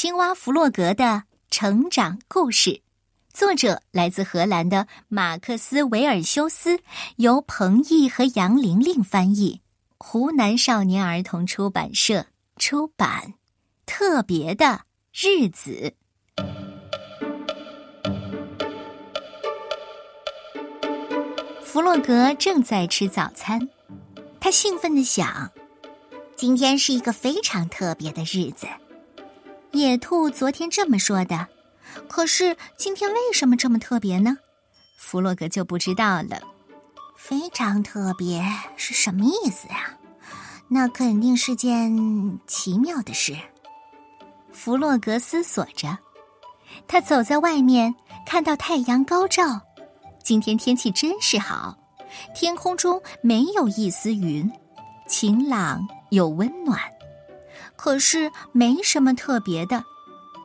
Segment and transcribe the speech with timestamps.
[0.00, 2.82] 青蛙弗洛格的成长故事，
[3.32, 6.78] 作者来自荷兰的马克思·维尔修斯，
[7.16, 9.60] 由彭毅和杨玲玲翻译，
[9.98, 12.26] 湖南少年儿童出版社
[12.58, 13.34] 出版。
[13.86, 14.82] 特别的
[15.12, 15.92] 日子，
[21.64, 23.68] 弗洛格正在吃早餐，
[24.38, 25.50] 他兴奋的想：
[26.36, 28.68] 今天是一个非常特别的日子。
[29.72, 31.46] 野兔昨天这么说的，
[32.08, 34.36] 可是今天为什么这么特别呢？
[34.96, 36.40] 弗洛格就不知道了。
[37.16, 38.42] 非常特别
[38.76, 39.96] 是什么意思呀？
[40.68, 43.36] 那肯定是件奇妙的事。
[44.52, 45.98] 弗洛格思索着，
[46.86, 47.94] 他走在外面，
[48.26, 49.60] 看到太阳高照。
[50.22, 51.76] 今天天气真是好，
[52.34, 54.50] 天空中没有一丝云，
[55.06, 56.80] 晴朗又温暖。
[57.78, 59.84] 可是没什么特别的，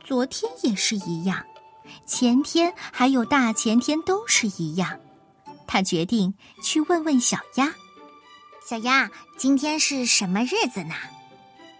[0.03, 1.43] 昨天也是一样，
[2.05, 4.99] 前天还有大前天都是一样。
[5.65, 6.31] 他决定
[6.61, 7.73] 去问问小鸭
[8.63, 10.93] ：“小鸭，今天是什么日子呢？”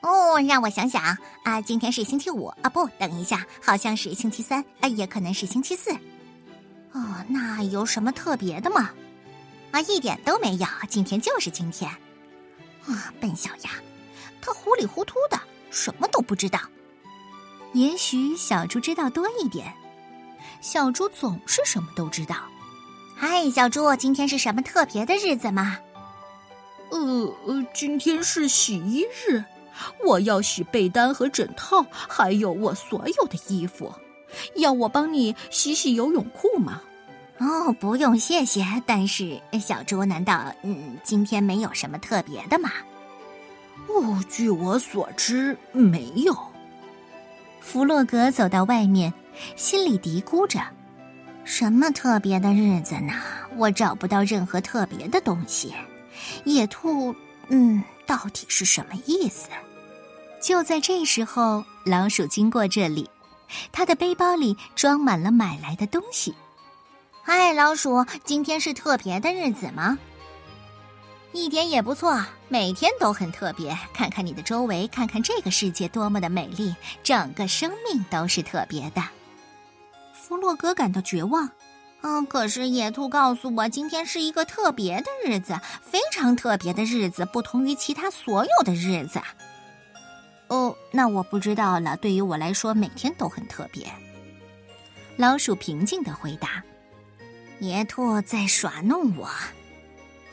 [0.02, 5.92] 哦，让我想想啊，今天是星期五啊，不，等一下，好像是星期三啊，也可能是星期四。
[6.94, 8.90] 哦，那有什么特别的吗？
[9.70, 11.90] 啊，一点都没有，今天就是今天。
[12.86, 13.70] 啊，笨小鸭，
[14.44, 15.40] 他糊里糊涂的，
[15.72, 16.60] 什么都不知道。
[17.72, 19.74] 也许小猪知道多一点。
[20.60, 22.36] 小猪总是什么都知道。
[23.16, 25.78] 嗨，小猪，今天是什么特别的日子吗？
[26.90, 27.00] 呃
[27.46, 29.42] 呃，今天是洗衣日。
[30.06, 33.92] 我要洗被单和枕套，还有我所有的衣服。
[34.56, 36.82] 要我帮你洗洗游泳裤吗？
[37.40, 38.64] 哦，不用，谢谢。
[38.86, 42.70] 但是小猪，难道嗯，今天没有什么特别的吗？
[43.88, 46.36] 哦，据我所知，没有。
[47.62, 49.14] 弗洛格走到外面，
[49.56, 50.60] 心里嘀咕着
[51.46, 53.14] ：“什么特别的日子呢？
[53.56, 55.74] 我找不到任何特别的东西。”
[56.46, 57.16] 野兔，
[57.50, 57.84] 嗯。
[58.06, 59.48] 到底是什么意思？
[60.42, 63.10] 就在这时候，老鼠经过这里，
[63.72, 66.36] 他的背包里装满了买来的东西。
[67.24, 69.98] 嗨，老鼠，今天是特别的日子吗？
[71.34, 73.76] 一点也不错，每天都很特别。
[73.92, 79.02] 看看你的周围，看看这个世界多么的美丽，整个生命都是特别的。
[80.14, 81.50] 弗洛格感到绝望。
[82.02, 89.20] 嗯，可是野兔告诉我，今天是一个特别的日子，非常特别的日子，不同于其他所有的日子。
[90.50, 91.98] 哦，那我不知道了。
[91.98, 93.88] 对于我来说，每天都很特别。
[95.16, 96.62] 老鼠平静的回答
[97.60, 99.30] ：“野兔在耍弄我。”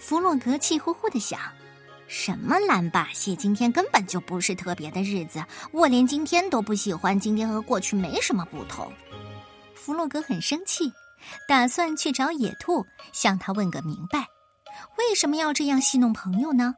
[0.00, 1.38] 弗洛格气呼呼的想
[2.08, 3.36] ：“什么烂把戏？
[3.36, 7.20] 今天根本就不是特别的日子，我连今天都不喜欢。
[7.20, 8.90] 今天和过去没什么不同。”
[9.76, 10.90] 弗洛格很生气。
[11.46, 14.26] 打算去找野兔，向他问个明白，
[14.96, 16.74] 为什么要这样戏弄朋友呢？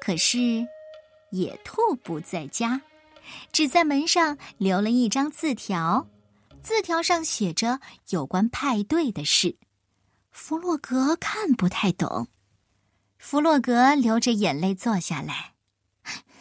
[0.00, 0.64] 可是，
[1.32, 2.80] 野兔不在家，
[3.50, 6.06] 只在门上留了一张字条，
[6.62, 9.56] 字条上写着有关派对的事。
[10.40, 12.28] 弗洛格看不太懂。
[13.18, 15.54] 弗洛格流着眼泪坐下来。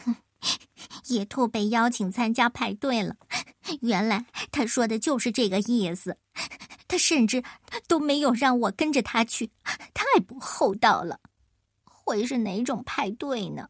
[1.09, 3.15] 野兔被邀请参加派对了，
[3.81, 6.15] 原来他说的就是这个意思。
[6.87, 7.43] 他甚至
[7.87, 9.51] 都没有让我跟着他去，
[9.95, 11.19] 太不厚道了。
[11.83, 13.67] 会是哪种派对呢？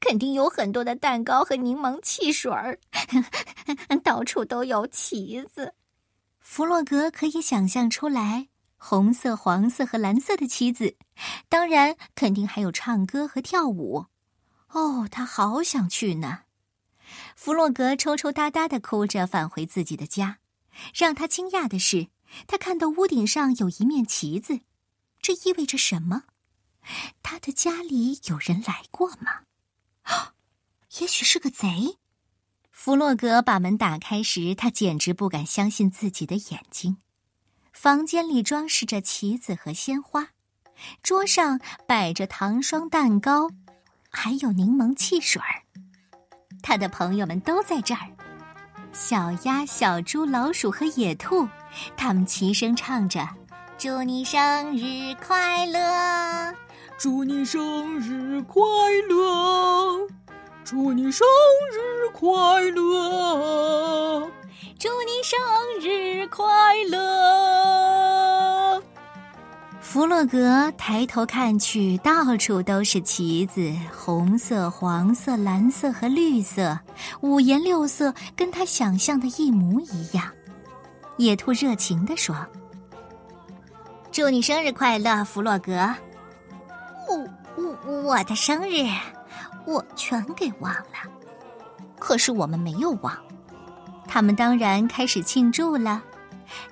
[0.00, 2.80] 肯定有很多的蛋糕和柠檬汽水儿，
[4.02, 5.74] 到处都有旗子。
[6.40, 10.96] 弗洛格可以想象出来，红色、黄色和蓝色的旗子，
[11.48, 14.06] 当然肯定还有唱歌和跳舞。
[14.70, 16.44] 哦，他好想去呢。
[17.34, 20.38] 弗洛格抽抽搭搭的哭着返回自己的家，
[20.94, 22.08] 让他惊讶的是。
[22.46, 24.60] 他看到屋顶上有一面旗子，
[25.20, 26.24] 这意味着什么？
[27.22, 29.44] 他的家里有人来过吗？
[31.00, 31.98] 也许是个贼。
[32.70, 36.98] 弗洛格把门打开时，他简直不敢相信自己的眼睛。
[37.80, 40.30] 房间里装饰着旗子和鲜花，
[41.00, 43.48] 桌上摆着糖霜蛋糕，
[44.10, 45.62] 还有柠檬汽水儿。
[46.60, 48.00] 他的朋友们都在这儿：
[48.92, 51.48] 小鸭、小猪、老鼠和野兔。
[51.96, 53.24] 他们齐声唱着
[53.78, 56.52] ：“祝你生日快乐，
[56.98, 58.60] 祝你生日快
[59.08, 60.04] 乐，
[60.64, 61.24] 祝你生
[61.72, 64.28] 日快乐，
[64.78, 65.38] 祝你生
[65.80, 66.44] 日快
[66.90, 68.82] 乐。”
[69.80, 76.78] 弗洛格抬头看去，到处都是旗子，红色、黄色、蓝色和绿色，
[77.22, 80.30] 五颜六色，跟他想象的一模一样。
[81.16, 82.36] 野兔热情地说
[84.12, 85.72] ：“祝你生日快乐，弗洛格！
[87.08, 87.16] 我
[87.56, 88.86] 我我的生日，
[89.66, 90.82] 我全给忘了。
[91.98, 93.12] 可是我们没有忘，
[94.08, 96.02] 他们当然开始庆祝了。”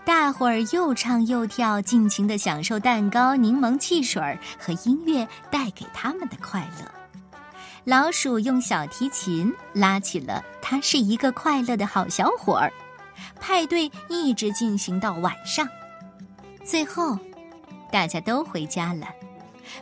[0.06, 4.21] 大伙儿又唱又跳，尽情的享受蛋糕、柠檬汽水
[4.59, 6.91] 和音乐带给他们的快乐。
[7.85, 12.73] 老鼠用小提琴拉起了“他是一个快乐的好小伙儿”。
[13.41, 15.67] 派对一直进行到晚上，
[16.65, 17.19] 最后
[17.93, 19.06] 大家都回家了，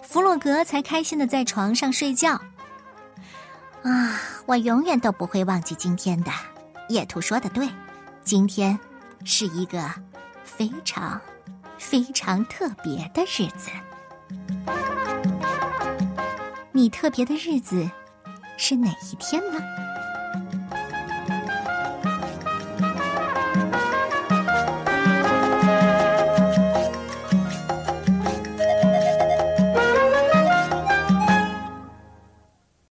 [0.02, 2.32] 弗洛格才开心的在床上睡觉。
[3.82, 6.30] 啊，我永远都不会忘记今天的。
[6.88, 7.68] 野兔说的对，
[8.22, 8.78] 今天。
[9.26, 9.82] 是一个
[10.44, 11.18] 非常
[11.78, 13.70] 非常特别的日子。
[16.72, 17.90] 你特别的日子
[18.58, 19.58] 是哪一天呢？